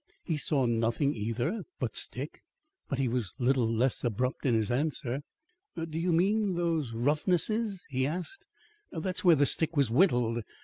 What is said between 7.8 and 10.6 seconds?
he asked. "That's where the stick was whittled.